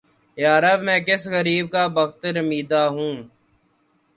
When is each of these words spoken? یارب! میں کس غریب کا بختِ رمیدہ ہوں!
یارب! 0.37 0.79
میں 0.85 0.99
کس 1.07 1.21
غریب 1.27 1.65
کا 1.71 1.83
بختِ 1.95 2.21
رمیدہ 2.37 2.81
ہوں! 2.93 3.15